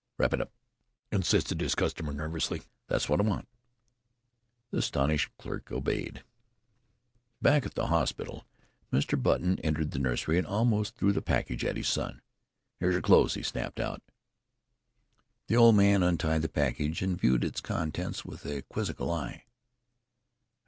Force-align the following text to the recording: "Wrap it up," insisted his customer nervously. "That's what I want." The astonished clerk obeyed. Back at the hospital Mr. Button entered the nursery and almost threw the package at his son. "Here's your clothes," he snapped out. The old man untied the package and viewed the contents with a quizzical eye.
"Wrap 0.17 0.33
it 0.33 0.41
up," 0.41 0.51
insisted 1.11 1.61
his 1.61 1.75
customer 1.75 2.11
nervously. 2.11 2.63
"That's 2.87 3.07
what 3.07 3.19
I 3.21 3.23
want." 3.23 3.47
The 4.71 4.79
astonished 4.79 5.29
clerk 5.37 5.71
obeyed. 5.71 6.23
Back 7.39 7.67
at 7.67 7.75
the 7.75 7.85
hospital 7.85 8.47
Mr. 8.91 9.21
Button 9.21 9.59
entered 9.59 9.91
the 9.91 9.99
nursery 9.99 10.39
and 10.39 10.47
almost 10.47 10.95
threw 10.95 11.11
the 11.11 11.21
package 11.21 11.63
at 11.63 11.77
his 11.77 11.87
son. 11.87 12.23
"Here's 12.79 12.93
your 12.93 13.03
clothes," 13.03 13.35
he 13.35 13.43
snapped 13.43 13.79
out. 13.79 14.01
The 15.45 15.55
old 15.57 15.75
man 15.75 16.01
untied 16.01 16.41
the 16.41 16.49
package 16.49 17.03
and 17.03 17.21
viewed 17.21 17.41
the 17.41 17.51
contents 17.61 18.25
with 18.25 18.43
a 18.43 18.63
quizzical 18.63 19.11
eye. 19.11 19.43